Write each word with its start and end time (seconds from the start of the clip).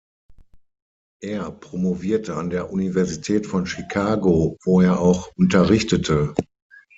Er 1.21 1.51
promovierte 1.51 2.35
an 2.35 2.49
der 2.49 2.71
Universität 2.73 3.45
von 3.45 3.67
Chicago, 3.67 4.57
wo 4.63 4.81
er 4.81 4.99
auch 4.99 5.31
unterrichtete. 5.35 6.33